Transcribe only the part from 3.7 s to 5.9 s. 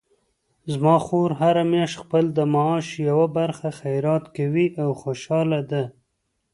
خیرات کوي او خوشحاله ده